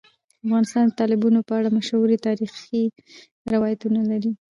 [0.45, 2.83] افغانستان د تالابونه په اړه مشهور تاریخی
[3.53, 4.31] روایتونه لري.